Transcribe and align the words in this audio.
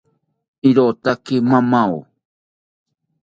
Irotaki 0.69 1.37
mamao 1.49 1.97